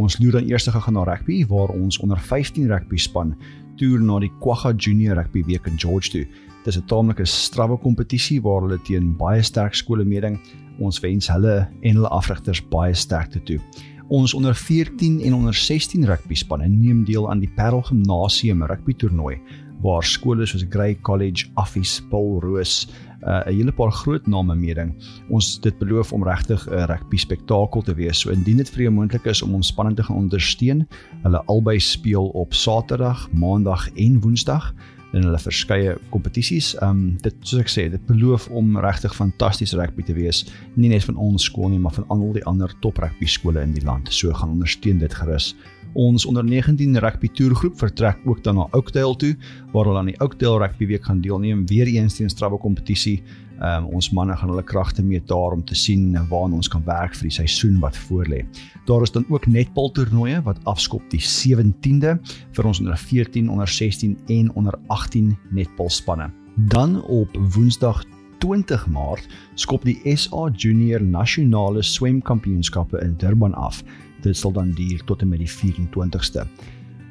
Ons 0.00 0.16
loer 0.18 0.38
dan 0.38 0.48
eers 0.48 0.68
gegaan 0.68 0.96
na 0.96 1.04
rugby 1.04 1.42
waar 1.50 1.72
ons 1.74 1.98
onder 2.00 2.20
15 2.20 2.70
rugby 2.72 2.96
span 2.96 3.34
toer 3.76 4.00
na 4.00 4.20
die 4.22 4.32
Kwagga 4.40 4.72
Junior 4.76 5.18
Rugby 5.18 5.42
Week 5.44 5.66
in 5.66 5.78
George 5.78 6.10
toe. 6.10 6.24
Dit 6.64 6.72
is 6.72 6.78
'n 6.78 6.86
taamlike 6.86 7.24
strawwe 7.24 7.76
kompetisie 7.76 8.40
waar 8.40 8.62
hulle 8.62 8.78
teen 8.82 9.16
baie 9.16 9.42
sterk 9.42 9.74
skole 9.74 10.04
meeding. 10.04 10.38
Ons 10.78 11.00
wens 11.00 11.28
hulle 11.28 11.68
en 11.82 11.94
hulle 11.94 12.08
afrigters 12.08 12.62
baie 12.68 12.94
sterkte 12.94 13.42
toe. 13.42 13.60
Ons 14.08 14.34
onder 14.34 14.54
14 14.54 15.20
en 15.20 15.34
onder 15.34 15.54
16 15.54 16.04
rugby 16.04 16.34
spanne 16.34 16.68
neem 16.68 17.04
deel 17.04 17.30
aan 17.30 17.40
die 17.40 17.50
Parel 17.56 17.82
Gimnasium 17.82 18.62
rugby 18.62 18.94
toernooi 18.94 19.40
waar 19.84 20.04
skole 20.04 20.46
soos 20.46 20.64
Grey 20.70 20.96
College, 21.02 21.50
Affies, 21.54 21.98
Paul 22.10 22.40
Roos, 22.40 22.86
'n 23.24 23.52
hele 23.52 23.72
paar 23.72 23.92
groot 23.92 24.26
name 24.26 24.54
meeding. 24.54 24.94
Ons 25.28 25.60
dit 25.60 25.78
beloof 25.78 26.12
om 26.12 26.24
regtig 26.24 26.66
'n 26.68 26.86
rugby 26.86 27.16
spektakel 27.16 27.82
te 27.82 27.94
wees. 27.94 28.20
So 28.20 28.30
indien 28.30 28.56
dit 28.56 28.70
vir 28.70 28.82
jou 28.82 28.92
moontlik 28.92 29.24
is 29.26 29.42
om 29.42 29.54
ons 29.54 29.66
spanning 29.66 29.96
te 29.96 30.02
gaan 30.02 30.16
ondersteun, 30.16 30.86
hulle 31.22 31.42
albei 31.46 31.78
speel 31.80 32.26
op 32.26 32.54
Saterdag, 32.54 33.28
Maandag 33.32 33.88
en 33.94 34.20
Woensdag 34.20 34.74
in 35.14 35.22
hulle 35.22 35.38
verskeie 35.38 35.94
kompetisies. 36.10 36.74
Um 36.82 37.16
dit 37.22 37.34
soos 37.46 37.62
ek 37.62 37.70
sê, 37.70 37.86
dit 37.90 38.06
beloof 38.06 38.48
om 38.50 38.78
regtig 38.82 39.14
fantasties 39.14 39.74
rugby 39.78 40.02
te 40.02 40.16
wees, 40.16 40.44
nie 40.74 40.88
net 40.88 41.04
van 41.04 41.16
ons 41.16 41.44
skool 41.44 41.68
nie, 41.68 41.78
maar 41.78 41.94
van 41.94 42.08
al 42.08 42.32
die 42.32 42.44
ander 42.50 42.72
top 42.80 42.98
rugby 42.98 43.26
skole 43.30 43.62
in 43.62 43.72
die 43.76 43.84
land. 43.84 44.10
So 44.12 44.32
gaan 44.32 44.56
ondersteun 44.56 44.98
dit 44.98 45.14
gerus. 45.14 45.54
Ons 45.94 46.26
onder 46.26 46.44
19 46.44 46.98
rugby 46.98 47.28
toergroep 47.28 47.78
vertrek 47.78 48.18
ook 48.26 48.42
dan 48.42 48.58
na 48.58 48.66
Oakdale 48.74 49.16
toe 49.16 49.36
waar 49.72 49.86
hulle 49.86 49.98
aan 49.98 50.10
die 50.10 50.20
Oakdale 50.20 50.58
rugby 50.58 50.88
week 50.90 51.04
gaan 51.06 51.20
deelneem 51.22 51.66
weer 51.70 51.86
eens 51.86 52.16
teen 52.18 52.30
strawwe 52.30 52.58
kompetisie. 52.58 53.20
Um, 53.62 53.86
ons 53.94 54.10
manne 54.10 54.34
gaan 54.36 54.50
hulle 54.50 54.64
kragte 54.66 55.04
meet 55.06 55.28
daar 55.30 55.54
om 55.54 55.62
te 55.64 55.76
sien 55.78 56.16
waar 56.28 56.50
ons 56.50 56.68
kan 56.68 56.82
werk 56.84 57.14
vir 57.14 57.28
die 57.28 57.36
seisoen 57.36 57.78
wat 57.80 57.94
voorlê. 58.08 58.42
Daar 58.90 59.06
is 59.06 59.14
dan 59.14 59.26
ook 59.30 59.46
netbal 59.46 59.92
toernooie 59.94 60.42
wat 60.42 60.58
afskop 60.66 61.06
die 61.14 61.22
17de 61.22 62.16
vir 62.56 62.66
ons 62.66 62.82
onder 62.82 62.98
14, 62.98 63.50
onder 63.50 63.70
16 63.70 64.18
en 64.26 64.50
onder 64.58 64.74
18 64.88 65.36
netbal 65.54 65.90
spanne. 65.90 66.32
Dan 66.56 67.02
op 67.04 67.30
Woensdag 67.54 68.02
20 68.42 68.86
Maart 68.92 69.28
skop 69.54 69.86
die 69.86 69.96
SA 70.16 70.50
Junior 70.52 71.02
Nasionale 71.02 71.82
Swemkampioenskappe 71.82 72.98
in 73.00 73.14
Durban 73.16 73.54
af 73.54 73.84
dit 74.24 74.36
sal 74.36 74.52
dan 74.52 74.72
duur 74.76 75.04
tot 75.08 75.22
en 75.22 75.30
met 75.30 75.42
die 75.42 75.50
24ste. 75.50 76.46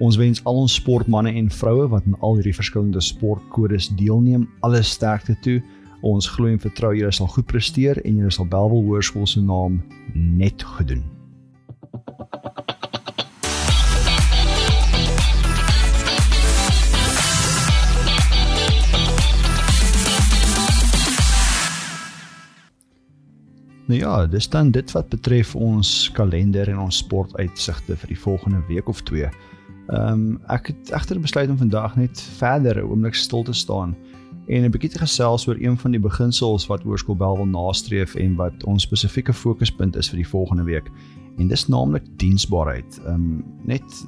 Ons 0.04 0.18
wens 0.18 0.42
al 0.50 0.64
ons 0.66 0.74
sportmense 0.74 1.34
en 1.38 1.50
vroue 1.54 1.88
wat 1.94 2.06
aan 2.10 2.20
al 2.26 2.40
hierdie 2.40 2.56
verskillende 2.58 3.02
sportkodes 3.02 3.92
deelneem, 4.00 4.48
alle 4.66 4.82
sterkte 4.84 5.38
toe. 5.46 5.60
Ons 6.04 6.28
glo 6.28 6.50
en 6.52 6.60
vertrou 6.60 6.92
julle 6.98 7.14
sal 7.16 7.30
goed 7.32 7.48
presteer 7.48 8.02
en 8.04 8.20
julle 8.20 8.34
sal 8.34 8.50
Belwel 8.50 8.84
Hoërskool 8.90 9.30
se 9.30 9.42
naam 9.42 9.82
net 10.14 10.66
gedoen. 10.76 11.13
Nou 23.86 24.00
ja, 24.00 24.28
dis 24.28 24.50
dan 24.50 24.72
dit 24.72 24.92
wat 24.92 25.10
betref 25.10 25.56
ons 25.56 26.12
kalender 26.16 26.70
en 26.72 26.80
ons 26.86 26.98
sportuitsigte 26.98 27.98
vir 28.00 28.14
die 28.14 28.20
volgende 28.20 28.62
week 28.68 28.88
of 28.88 29.02
twee. 29.04 29.28
Ehm 29.92 30.12
um, 30.12 30.28
ek 30.48 30.70
het 30.72 30.92
egter 30.96 31.20
besluit 31.20 31.50
om 31.50 31.58
vandag 31.60 31.96
net 32.00 32.22
verder 32.38 32.80
'n 32.80 32.88
oomblik 32.88 33.16
stil 33.16 33.44
te 33.44 33.54
staan 33.54 33.96
en 34.48 34.64
'n 34.64 34.72
bietjie 34.72 34.90
te 34.90 35.00
gesels 35.00 35.48
oor 35.48 35.60
een 35.60 35.78
van 35.78 35.92
die 35.92 36.00
beginsels 36.00 36.68
wat 36.68 36.84
Hoërskool 36.84 37.16
Bel 37.16 37.38
wil 37.38 37.46
nastreef 37.46 38.16
en 38.16 38.36
wat 38.36 38.64
ons 38.64 38.84
spesifieke 38.84 39.34
fokuspunt 39.34 39.96
is 39.96 40.10
vir 40.10 40.18
die 40.18 40.28
volgende 40.28 40.64
week. 40.64 40.92
En 41.38 41.48
dis 41.48 41.68
naamlik 41.68 42.04
diensbaarheid. 42.18 43.02
Ehm 43.06 43.14
um, 43.16 43.44
net 43.64 44.06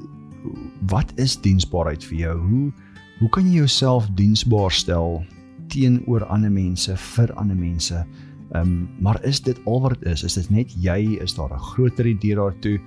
wat 0.87 1.11
is 1.15 1.41
diensbaarheid 1.41 2.03
vir 2.03 2.17
jou? 2.17 2.39
Hoe 2.39 2.71
hoe 3.19 3.29
kan 3.29 3.45
jy 3.45 3.55
jouself 3.55 4.07
diensbaar 4.13 4.71
stel 4.71 5.25
teenoor 5.67 6.25
ander 6.25 6.51
mense, 6.51 6.97
vir 6.97 7.33
ander 7.33 7.55
mense? 7.55 8.05
Ehm 8.51 8.61
um, 8.61 8.89
maar 8.99 9.23
is 9.23 9.41
dit 9.41 9.59
al 9.65 9.81
wat 9.81 9.99
dit 9.99 10.11
is? 10.11 10.23
Is 10.23 10.33
dit 10.33 10.49
net 10.49 10.75
jy? 10.79 11.17
Is 11.21 11.35
daar 11.35 11.53
'n 11.53 11.59
groter 11.59 12.05
idee 12.07 12.35
daartoe? 12.35 12.79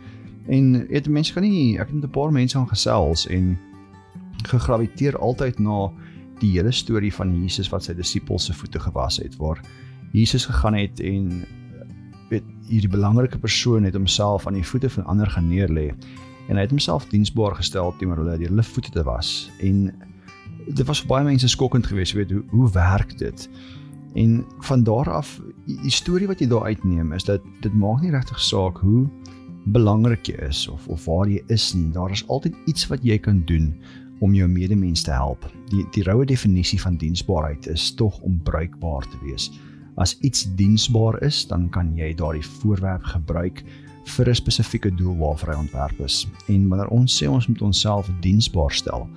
En 0.46 0.86
weet 0.88 1.08
mense 1.08 1.32
kan 1.32 1.42
nie 1.42 1.78
ek 1.78 1.88
het 1.88 2.04
'n 2.04 2.10
paar 2.10 2.32
mense 2.32 2.58
aangesels 2.58 3.26
en 3.26 3.58
gegraviteer 4.46 5.18
altyd 5.18 5.58
na 5.58 5.90
die 6.40 6.52
hele 6.54 6.72
storie 6.72 7.12
van 7.14 7.34
Jesus 7.42 7.68
wat 7.72 7.84
sy 7.84 7.94
disippels 7.94 8.48
se 8.48 8.54
voete 8.54 8.80
gewas 8.80 9.18
het 9.22 9.36
waar 9.36 9.60
Jesus 10.12 10.46
gegaan 10.46 10.74
het 10.78 11.00
en 11.00 11.44
weet 12.30 12.44
hierdie 12.68 12.90
belangrike 12.92 13.38
persoon 13.38 13.84
het 13.84 13.96
homself 13.96 14.46
aan 14.46 14.58
die 14.58 14.66
voete 14.66 14.90
van 14.90 15.04
ander 15.04 15.30
gaan 15.30 15.48
neerlê 15.48 15.90
en 16.48 16.56
hy 16.56 16.64
het 16.64 16.70
homself 16.70 17.08
diensbaar 17.10 17.56
gestel 17.58 17.94
teenoor 17.98 18.22
hulle 18.22 18.38
deur 18.38 18.52
hulle 18.54 18.66
voete 18.72 18.92
te 18.94 19.02
was 19.02 19.50
en 19.64 19.88
dit 20.68 20.86
was 20.86 21.02
vir 21.02 21.08
baie 21.08 21.24
mense 21.24 21.48
skokkend 21.48 21.86
geweest 21.86 22.16
weet 22.16 22.30
hoe 22.30 22.44
hoe 22.52 22.70
werk 22.72 23.16
dit 23.18 23.48
En 24.14 24.44
van 24.60 24.82
daar 24.82 25.10
af 25.10 25.40
die 25.66 25.90
storie 25.90 26.26
wat 26.26 26.40
jy 26.40 26.48
daar 26.48 26.64
uitneem 26.64 27.12
is 27.12 27.24
dat 27.24 27.42
dit 27.60 27.74
maak 27.74 28.00
nie 28.02 28.10
regtig 28.10 28.40
saak 28.40 28.78
hoe 28.78 29.06
belangrik 29.72 30.26
jy 30.26 30.36
is 30.48 30.68
of 30.68 30.88
of 30.88 31.04
waar 31.04 31.28
jy 31.28 31.42
is 31.52 31.74
nie. 31.74 31.90
Daar 31.92 32.10
is 32.10 32.24
altyd 32.28 32.54
iets 32.66 32.86
wat 32.88 33.04
jy 33.04 33.18
kan 33.18 33.42
doen 33.44 33.74
om 34.20 34.34
jou 34.34 34.48
medemens 34.48 35.02
te 35.02 35.12
help. 35.14 35.44
Die 35.70 35.84
die 35.94 36.02
roue 36.02 36.26
definisie 36.26 36.80
van 36.80 36.96
diensbaarheid 36.96 37.66
is 37.66 37.90
tog 37.94 38.18
om 38.26 38.40
bruikbaar 38.42 39.06
te 39.10 39.18
wees. 39.22 39.50
As 39.98 40.16
iets 40.20 40.46
diensbaar 40.54 41.22
is, 41.22 41.46
dan 41.46 41.68
kan 41.74 41.90
jy 41.96 42.14
daardie 42.14 42.46
voorwerp 42.46 43.04
gebruik 43.04 43.64
vir 44.08 44.28
'n 44.28 44.34
spesifieke 44.34 44.90
doel 44.94 45.16
waarvoor 45.16 45.52
hy 45.52 45.58
ontwerp 45.58 46.00
is. 46.00 46.26
En 46.48 46.68
wanneer 46.68 46.88
ons 46.88 47.22
sê 47.22 47.28
ons 47.28 47.46
moet 47.46 47.62
onsself 47.62 48.10
diensbaar 48.20 48.72
stel, 48.72 49.08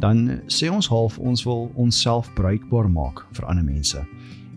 dan 0.00 0.40
sê 0.46 0.70
ons 0.70 0.88
half 0.88 1.18
ons 1.18 1.44
wil 1.44 1.70
onsself 1.74 2.30
bruikbaar 2.34 2.90
maak 2.90 3.26
vir 3.32 3.46
ander 3.46 3.64
mense 3.64 4.06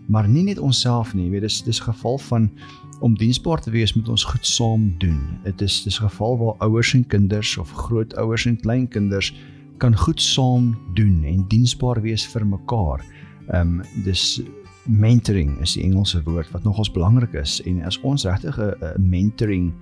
maar 0.06 0.28
nie 0.28 0.42
net 0.42 0.58
onsself 0.58 1.14
nie, 1.14 1.30
weet 1.30 1.46
dis 1.46 1.62
dis 1.64 1.80
geval 1.80 2.18
van 2.18 2.50
om 3.02 3.14
diensbaar 3.18 3.60
te 3.60 3.70
wees 3.70 3.94
met 3.96 4.08
ons 4.08 4.24
goed 4.24 4.46
saam 4.46 4.92
doen. 5.02 5.18
Dit 5.42 5.60
is 5.60 5.82
dis 5.82 5.98
geval 5.98 6.36
waar 6.38 6.58
ouers 6.66 6.92
en 6.94 7.06
kinders 7.06 7.56
of 7.58 7.70
grootouers 7.72 8.46
en 8.46 8.60
kleinkinders 8.60 9.32
kan 9.82 9.96
goed 9.98 10.22
saam 10.22 10.76
doen 10.94 11.24
en 11.24 11.44
diensbaar 11.48 12.00
wees 12.02 12.26
vir 12.34 12.46
mekaar. 12.46 13.02
Ehm 13.48 13.80
um, 13.80 14.04
dis 14.04 14.42
mentoring 14.84 15.60
is 15.62 15.76
die 15.78 15.84
Engelse 15.86 16.22
woord 16.26 16.50
wat 16.50 16.64
nogals 16.66 16.90
belangrik 16.90 17.34
is 17.38 17.60
en 17.62 17.84
as 17.86 18.00
ons 18.02 18.24
regtig 18.26 18.58
'n 18.58 19.08
mentoring 19.08 19.72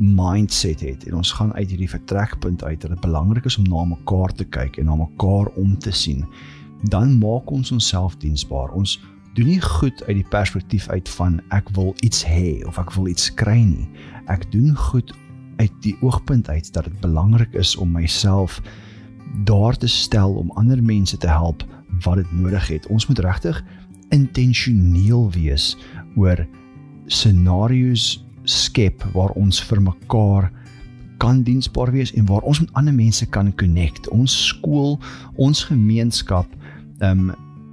mindset 0.00 0.80
het 0.80 1.06
en 1.08 1.20
ons 1.20 1.32
gaan 1.36 1.52
uit 1.54 1.68
hierdie 1.68 1.90
vertrekpunt 1.90 2.64
uit 2.64 2.80
dat 2.80 2.90
dit 2.90 3.00
belangrik 3.00 3.44
is 3.44 3.58
om 3.60 3.68
na 3.68 3.84
mekaar 3.84 4.32
te 4.32 4.44
kyk 4.44 4.80
en 4.80 4.88
na 4.88 4.96
mekaar 4.96 5.52
om 5.60 5.78
te 5.78 5.92
sien 5.92 6.24
dan 6.88 7.18
maak 7.18 7.50
ons 7.50 7.72
onsself 7.72 8.16
diensbaar 8.16 8.72
ons 8.72 8.98
doen 9.34 9.46
nie 9.46 9.60
goed 9.60 10.04
uit 10.04 10.16
die 10.16 10.28
perspektief 10.28 10.88
uit 10.88 11.08
van 11.08 11.38
ek 11.54 11.70
wil 11.76 11.94
iets 12.04 12.24
hê 12.26 12.60
of 12.66 12.78
ek 12.82 12.92
wil 12.96 13.06
iets 13.10 13.30
kry 13.38 13.60
nie. 13.62 13.86
Ek 14.26 14.42
doen 14.52 14.74
goed 14.76 15.12
uit 15.60 15.74
die 15.84 15.94
oogpunt 16.02 16.48
uit 16.48 16.72
dat 16.74 16.88
dit 16.88 17.00
belangrik 17.02 17.54
is 17.58 17.76
om 17.76 17.92
myself 17.94 18.58
daar 19.46 19.76
te 19.78 19.88
stel 19.88 20.34
om 20.34 20.50
ander 20.58 20.82
mense 20.82 21.16
te 21.16 21.30
help 21.30 21.62
wat 22.02 22.18
dit 22.22 22.32
nodig 22.32 22.66
het. 22.68 22.88
Ons 22.90 23.06
moet 23.06 23.22
regtig 23.22 23.62
intentioneel 24.10 25.30
wees 25.30 25.76
oor 26.18 26.42
scenario's 27.06 28.24
skep 28.50 29.04
waar 29.14 29.30
ons 29.38 29.62
vir 29.62 29.82
mekaar 29.82 30.50
kan 31.20 31.42
diensbaar 31.44 31.92
wees 31.92 32.12
en 32.16 32.26
waar 32.26 32.46
ons 32.48 32.60
met 32.60 32.72
ander 32.72 32.94
mense 32.94 33.26
kan 33.26 33.52
connect. 33.60 34.08
Ons 34.08 34.34
skool, 34.46 34.98
ons 35.36 35.64
gemeenskap, 35.68 36.48
um, 37.04 37.30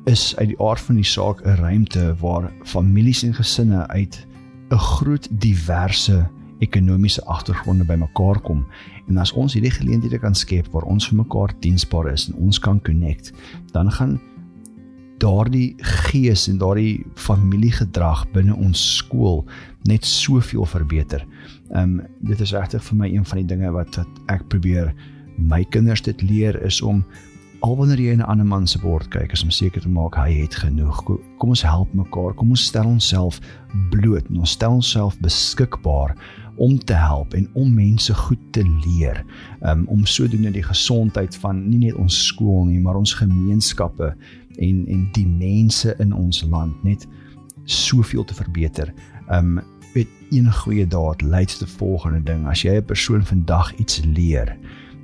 is 0.07 0.33
uit 0.37 0.53
die 0.53 0.59
aard 0.63 0.79
van 0.79 0.95
die 0.95 1.07
saak 1.07 1.43
'n 1.43 1.59
ruimte 1.59 2.15
waar 2.19 2.51
families 2.63 3.23
en 3.23 3.33
gesinne 3.33 3.87
uit 3.87 4.27
'n 4.71 4.77
groot 4.77 5.27
diverse 5.31 6.27
ekonomiese 6.59 7.23
agtergronde 7.25 7.83
bymekaar 7.83 8.39
kom. 8.39 8.65
En 9.07 9.17
as 9.17 9.31
ons 9.31 9.53
hierdie 9.53 9.71
geleenthede 9.71 10.19
kan 10.19 10.35
skep 10.35 10.67
waar 10.71 10.83
ons 10.83 11.07
vir 11.07 11.17
mekaar 11.17 11.53
diensbaar 11.59 12.11
is 12.11 12.27
en 12.27 12.35
ons 12.35 12.59
kan 12.59 12.81
connect, 12.81 13.33
dan 13.71 13.91
gaan 13.91 14.19
daardie 15.21 15.75
gees 16.07 16.47
en 16.47 16.57
daardie 16.61 17.05
familiegedrag 17.15 18.25
binne 18.33 18.55
ons 18.55 18.81
skool 18.97 19.45
net 19.89 20.05
soveel 20.05 20.65
verbeter. 20.65 21.25
Ehm 21.73 21.99
um, 21.99 22.01
dit 22.19 22.39
is 22.41 22.53
regtig 22.53 22.83
vir 22.83 22.97
my 22.97 23.09
een 23.13 23.25
van 23.25 23.41
die 23.41 23.49
dinge 23.55 23.71
wat 23.71 23.95
wat 23.95 24.21
ek 24.27 24.47
probeer 24.47 24.93
my 25.37 25.63
kinders 25.63 26.01
dit 26.01 26.21
leer 26.21 26.57
is 26.65 26.81
om 26.81 27.03
al 27.65 27.75
wanneer 27.77 27.99
jy 27.99 28.11
in 28.13 28.21
'n 28.21 28.29
ander 28.29 28.45
man 28.45 28.67
se 28.67 28.79
bord 28.79 29.07
kyk, 29.07 29.31
is 29.31 29.43
om 29.43 29.49
seker 29.51 29.81
te 29.81 29.89
maak 29.89 30.15
hy 30.15 30.31
het 30.41 30.55
genoeg. 30.55 31.03
Kom 31.37 31.49
ons 31.49 31.61
help 31.61 31.93
mekaar. 31.93 32.33
Kom 32.33 32.49
ons 32.49 32.65
stel 32.65 32.85
onsself 32.85 33.39
bloot. 33.89 34.23
Ons 34.29 34.51
stel 34.51 34.71
onsself 34.71 35.19
beskikbaar 35.19 36.15
om 36.57 36.77
te 36.77 36.93
help 36.93 37.33
en 37.33 37.49
om 37.53 37.73
mense 37.73 38.13
goed 38.13 38.39
te 38.51 38.63
leer. 38.63 39.25
Um 39.61 39.85
om 39.87 40.05
sodoende 40.05 40.51
die 40.51 40.63
gesondheid 40.63 41.35
van 41.35 41.69
nie 41.69 41.77
net 41.77 41.95
ons 41.95 42.25
skool 42.27 42.65
nie, 42.65 42.79
maar 42.79 42.95
ons 42.95 43.13
gemeenskappe 43.13 44.15
en 44.57 44.85
en 44.87 45.07
die 45.11 45.27
mense 45.27 45.95
in 45.99 46.13
ons 46.13 46.43
land 46.43 46.83
net 46.83 47.07
soveel 47.65 48.23
te 48.23 48.33
verbeter. 48.33 48.93
Um 49.29 49.59
weet 49.93 50.07
een 50.29 50.51
goeie 50.53 50.87
daad 50.87 51.21
lei 51.21 51.45
tot 51.45 51.59
die 51.59 51.75
volgende 51.77 52.23
ding. 52.23 52.47
As 52.47 52.61
jy 52.61 52.77
'n 52.77 52.85
persoon 52.85 53.25
vandag 53.25 53.73
iets 53.75 54.01
leer, 54.05 54.57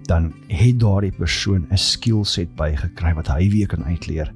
dan 0.03 0.33
het 0.47 0.79
daardie 0.79 1.11
persoon 1.11 1.65
'n 1.71 1.77
skillset 1.77 2.55
bygekry 2.55 3.13
wat 3.13 3.27
hy 3.27 3.49
weer 3.49 3.67
kan 3.67 3.83
uitleer. 3.83 4.33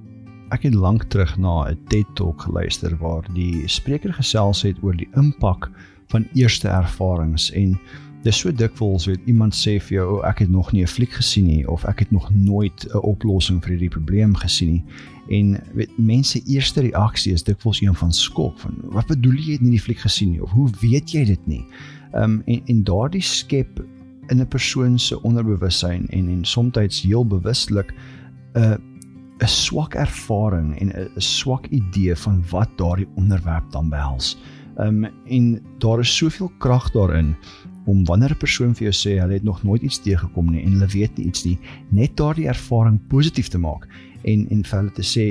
Ek 0.50 0.64
het 0.64 0.74
lank 0.74 1.04
terug 1.04 1.38
na 1.38 1.70
'n 1.70 1.80
TED 1.88 2.06
Talk 2.16 2.42
geluister 2.42 2.98
waar 2.98 3.24
die 3.34 3.68
spreker 3.68 4.14
gesels 4.14 4.62
het 4.62 4.78
oor 4.82 4.96
die 4.96 5.10
impak 5.16 5.70
van 6.08 6.28
eerste 6.34 6.68
ervarings 6.68 7.52
en 7.52 7.80
dis 8.24 8.40
so 8.40 8.52
dikwels 8.52 9.06
weet 9.06 9.22
iemand 9.26 9.56
sê 9.56 9.78
vir 9.80 9.98
jou 10.00 10.08
oh, 10.18 10.24
ek 10.28 10.40
het 10.46 10.50
nog 10.50 10.72
nie 10.74 10.84
'n 10.84 10.88
fliek 10.88 11.12
gesien 11.12 11.46
nie 11.46 11.68
of 11.68 11.86
ek 11.86 12.00
het 12.00 12.12
nog 12.12 12.30
nooit 12.34 12.88
'n 12.94 12.98
oplossing 12.98 13.62
vir 13.62 13.70
hierdie 13.70 13.90
probleem 13.90 14.36
gesien 14.36 14.72
nie. 14.72 14.84
En 15.30 15.60
weet 15.74 15.98
mense 15.98 16.42
eerste 16.46 16.82
reaksie 16.82 17.34
is 17.34 17.44
dikwels 17.44 17.82
een 17.82 17.96
van 17.96 18.12
skok 18.12 18.60
van 18.60 18.74
wat 18.84 19.08
bedoel 19.08 19.36
jy 19.36 19.52
het 19.52 19.62
nie 19.62 19.72
die 19.72 19.82
fliek 19.82 20.00
gesien 20.00 20.32
nie? 20.32 20.42
Of 20.42 20.52
hoe 20.52 20.70
weet 20.82 21.12
jy 21.12 21.26
dit 21.26 21.48
nie? 21.48 21.66
Um, 22.14 22.42
en 22.46 22.62
en 22.66 22.84
daardie 22.84 23.22
skep 23.22 23.84
in 24.30 24.40
'n 24.40 24.48
persoon 24.48 25.00
se 25.00 25.22
onderbewussyn 25.22 26.08
en 26.10 26.30
en 26.30 26.46
soms 26.46 27.02
heel 27.02 27.26
bewustelik 27.26 27.94
'n 28.56 28.60
uh, 28.60 28.78
'n 29.40 29.48
swak 29.48 29.96
ervaring 29.96 30.80
en 30.80 30.90
'n 30.90 31.22
swak 31.22 31.68
idee 31.68 32.16
van 32.16 32.44
wat 32.50 32.70
daardie 32.78 33.08
onderwerp 33.16 33.72
dan 33.72 33.90
behels. 33.90 34.38
Ehm 34.78 35.04
um, 35.04 35.12
en 35.26 35.62
daar 35.78 36.00
is 36.00 36.16
soveel 36.16 36.52
krag 36.58 36.92
daarin 36.92 37.36
om 37.88 38.06
wanneer 38.06 38.36
'n 38.36 38.44
persoon 38.44 38.76
vir 38.76 38.92
jou 38.92 38.96
sê 38.96 39.20
hulle 39.20 39.34
het 39.34 39.44
nog 39.44 39.64
nooit 39.64 39.82
iets 39.82 40.00
teëgekom 40.00 40.52
nie 40.52 40.64
en 40.64 40.72
hulle 40.72 40.88
weet 40.88 41.18
nie 41.18 41.28
iets 41.28 41.46
nie, 41.46 41.58
net 41.90 42.18
daardie 42.18 42.48
ervaring 42.48 43.00
positief 43.08 43.48
te 43.48 43.58
maak 43.58 43.88
en 44.28 44.46
en 44.50 44.64
vir 44.64 44.80
hulle 44.80 44.92
te 44.92 45.04
sê, 45.04 45.26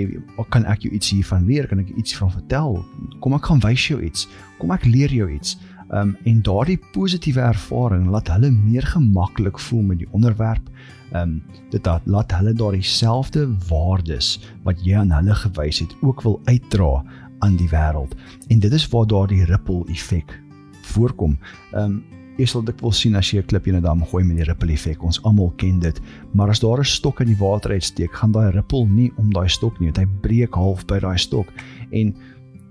"Kan 0.50 0.64
ek 0.64 0.82
jou 0.82 0.92
iets 0.94 1.10
hiervan 1.10 1.46
leer? 1.46 1.66
Kan 1.66 1.78
ek 1.78 1.88
iets 1.96 2.16
van 2.16 2.30
vertel? 2.30 2.84
Kom 3.20 3.32
ek 3.34 3.44
gaan 3.44 3.60
wys 3.60 3.88
jou 3.88 4.02
iets. 4.02 4.28
Kom 4.58 4.70
ek 4.70 4.84
leer 4.84 5.12
jou 5.12 5.30
iets." 5.30 5.58
Um 5.90 6.16
en 6.24 6.42
daardie 6.42 6.78
positiewe 6.92 7.40
ervaring 7.40 8.08
laat 8.10 8.28
hulle 8.28 8.50
meer 8.50 8.82
gemaklik 8.82 9.58
voel 9.58 9.82
met 9.82 9.98
die 9.98 10.08
onderwerp. 10.10 10.68
Um 11.12 11.42
dit 11.70 11.86
laat 12.04 12.32
hulle 12.32 12.52
daardie 12.52 12.82
selfde 12.82 13.46
waardes 13.68 14.40
wat 14.64 14.84
jy 14.84 14.96
aan 14.96 15.10
hulle 15.10 15.34
gewys 15.34 15.78
het 15.78 15.94
ook 16.02 16.22
wil 16.22 16.40
uitdra 16.44 17.04
aan 17.38 17.56
die 17.56 17.68
wêreld. 17.68 18.14
En 18.48 18.58
dit 18.58 18.72
is 18.72 18.88
waar 18.88 19.06
daardie 19.06 19.44
ripple 19.44 19.84
effek 19.88 20.40
voorkom. 20.82 21.38
Um 21.72 22.04
jy 22.36 22.46
sal 22.48 22.64
dit 22.64 22.80
wel 22.80 22.92
sien 22.92 23.16
as 23.16 23.30
jy 23.32 23.40
'n 23.40 23.46
klip 23.46 23.66
in 23.66 23.76
'n 23.76 23.82
dam 23.82 24.04
gooi 24.04 24.24
met 24.24 24.36
die 24.36 24.44
ripple 24.44 24.72
effek. 24.72 25.02
Ons 25.02 25.22
almal 25.22 25.52
ken 25.56 25.78
dit. 25.80 26.00
Maar 26.34 26.48
as 26.48 26.60
daar 26.60 26.80
'n 26.80 26.84
stok 26.84 27.20
in 27.20 27.26
die 27.26 27.38
water 27.38 27.70
uitsteek, 27.70 28.12
gaan 28.12 28.32
daai 28.32 28.50
ripple 28.50 28.86
nie 28.86 29.12
om 29.16 29.32
daai 29.32 29.48
stok 29.48 29.80
nie, 29.80 29.90
hy 29.96 30.06
breek 30.20 30.54
half 30.54 30.84
by 30.86 30.98
daai 30.98 31.18
stok. 31.18 31.46
En 31.90 32.14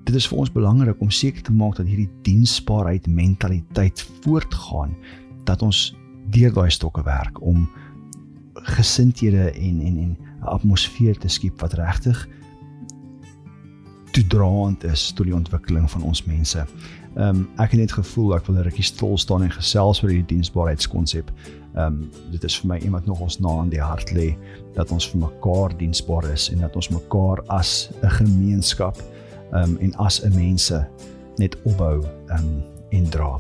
dit 0.04 0.16
is 0.16 0.28
vir 0.28 0.38
ons 0.38 0.52
belangrik 0.52 1.02
om 1.02 1.10
seker 1.10 1.42
te 1.42 1.52
maak 1.52 1.76
dat 1.76 1.88
hierdie 1.88 2.10
diensbaarheid 2.22 3.08
mentaliteit 3.08 4.06
voortgaan 4.22 4.96
dat 5.46 5.62
ons 5.62 5.96
deur 6.30 6.54
daai 6.54 6.70
stokke 6.70 7.04
werk 7.04 7.42
om 7.42 7.70
gesindhede 8.54 9.52
en 9.52 9.82
en 9.82 9.98
en 9.98 10.18
'n 10.18 10.18
atmosfeer 10.46 11.18
te 11.18 11.28
skep 11.28 11.60
wat 11.62 11.74
regtig 11.74 12.28
toedraend 14.12 14.84
is 14.84 15.12
tot 15.12 15.26
die 15.26 15.36
ontwikkeling 15.36 15.92
van 15.92 16.04
ons 16.04 16.24
mense. 16.24 16.66
Ehm 17.16 17.28
um, 17.28 17.50
ek 17.56 17.72
het 17.72 17.80
net 17.80 17.92
gevoel 17.92 18.36
ek 18.36 18.46
wil 18.48 18.56
'n 18.56 18.68
rukkie 18.68 18.84
stil 18.84 19.18
staan 19.18 19.44
en 19.44 19.52
gesels 19.52 20.04
oor 20.04 20.10
hierdie 20.10 20.36
diensbaarheidskonsep. 20.36 21.32
Ehm 21.76 21.86
um, 21.86 22.12
dit 22.32 22.44
is 22.44 22.60
vir 22.60 22.68
my 22.68 22.78
iemand 22.78 23.06
nog 23.06 23.20
ons 23.20 23.40
na 23.40 23.50
aan 23.50 23.70
die 23.70 23.82
hart 23.82 24.12
lê 24.12 24.36
dat 24.74 24.92
ons 24.92 25.10
vir 25.10 25.20
mekaar 25.20 25.78
diensbaar 25.78 26.32
is 26.34 26.50
en 26.52 26.60
dat 26.60 26.76
ons 26.76 26.90
mekaar 26.90 27.44
as 27.48 27.90
'n 28.04 28.10
gemeenskap 28.10 29.02
um, 29.54 29.78
en 29.78 29.96
as 29.96 30.24
'n 30.24 30.36
mense 30.36 30.88
net 31.38 31.56
opbou 31.64 32.04
um, 32.28 32.64
en 32.90 33.10
dra. 33.10 33.40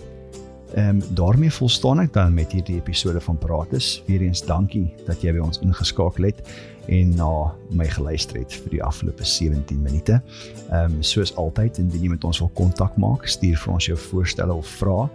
Ehm 0.76 1.00
daarmee 1.14 1.52
volstaan 1.52 2.00
ek 2.00 2.14
dan 2.14 2.34
met 2.34 2.52
hierdie 2.52 2.76
episode 2.76 3.22
van 3.22 3.38
Prates. 3.38 4.04
Weereens 4.06 4.46
dankie 4.46 4.94
dat 5.06 5.22
jy 5.24 5.32
by 5.32 5.40
ons 5.40 5.60
ingeskakel 5.64 6.24
het 6.28 6.52
en 6.92 7.16
na 7.16 7.56
my 7.72 7.88
geluister 7.88 8.40
het 8.42 8.54
vir 8.60 8.70
die 8.74 8.84
afgelope 8.84 9.24
17 9.24 9.82
minute. 9.82 10.22
Ehm 10.70 10.92
um, 10.98 11.04
soos 11.04 11.36
altyd 11.40 11.78
indien 11.80 12.02
jy 12.04 12.10
met 12.12 12.24
ons 12.28 12.40
wil 12.44 12.52
kontak 12.60 12.98
maak, 13.00 13.24
stuur 13.28 13.58
vir 13.58 13.74
ons 13.74 13.86
jou 13.88 13.98
voorstelle 14.10 14.54
of 14.54 14.68
vrae 14.68 15.10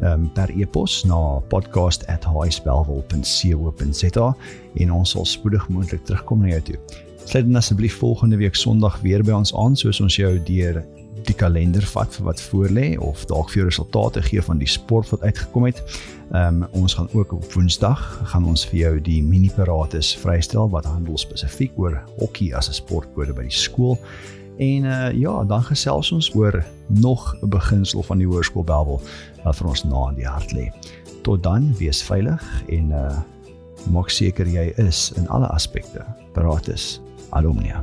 ehm 0.00 0.12
um, 0.12 0.32
per 0.32 0.50
e-pos 0.56 1.04
na 1.04 1.40
podcast@highspelwel.co.za 1.52 4.36
en 4.74 4.92
ons 4.92 5.10
sal 5.10 5.24
spoedig 5.24 5.68
moontlik 5.68 6.04
terugkom 6.04 6.40
na 6.40 6.48
jou 6.56 6.62
toe. 6.72 6.78
Sluit 7.24 7.44
dan 7.44 7.56
asseblief 7.56 7.96
volgende 8.00 8.36
week 8.36 8.54
Sondag 8.54 9.00
weer 9.00 9.22
by 9.22 9.32
ons 9.32 9.54
aan 9.54 9.76
soos 9.76 10.00
ons 10.00 10.16
jou 10.16 10.42
deur 10.42 10.84
die 11.26 11.36
kalender 11.36 11.84
vat 11.94 12.14
vir 12.14 12.24
wat 12.24 12.42
voorlê 12.50 12.98
of 12.98 13.24
dalk 13.30 13.50
vir 13.50 13.62
jou 13.62 13.68
resultate 13.68 14.22
gee 14.22 14.42
van 14.42 14.58
die 14.58 14.68
sport 14.68 15.10
wat 15.10 15.22
uitgekom 15.22 15.66
het. 15.68 15.82
Ehm 16.32 16.62
um, 16.62 16.68
ons 16.82 16.94
gaan 16.94 17.08
ook 17.12 17.32
op 17.32 17.52
Woensdag 17.52 18.20
gaan 18.32 18.46
ons 18.48 18.66
vir 18.66 18.78
jou 18.78 19.00
die 19.00 19.22
mini 19.22 19.50
parates 19.56 20.14
vrystel 20.16 20.70
wat 20.70 20.88
handel 20.88 21.18
spesifiek 21.18 21.72
oor 21.76 22.00
hokkie 22.18 22.54
as 22.56 22.68
'n 22.68 22.78
sportkode 22.80 23.32
by 23.32 23.42
die 23.42 23.58
skool. 23.64 23.98
En 24.58 24.84
uh 24.84 25.12
ja, 25.12 25.44
dan 25.44 25.62
gesels 25.62 26.12
ons 26.12 26.34
oor 26.34 26.64
nog 26.86 27.36
'n 27.42 27.48
beginsel 27.48 28.02
van 28.02 28.18
die 28.18 28.26
hoërskool 28.26 28.64
Bellville 28.64 29.00
wat 29.44 29.56
vir 29.56 29.68
ons 29.68 29.84
na 29.84 30.08
in 30.08 30.14
die 30.14 30.28
hart 30.28 30.52
lê. 30.52 30.72
Tot 31.22 31.42
dan, 31.42 31.74
wees 31.78 32.02
veilig 32.02 32.42
en 32.68 32.90
uh 32.90 33.18
maak 33.90 34.10
seker 34.10 34.46
jy 34.46 34.72
is 34.76 35.12
in 35.16 35.28
alle 35.28 35.46
aspekte 35.46 36.04
parates. 36.32 37.00
Alumnia. 37.30 37.82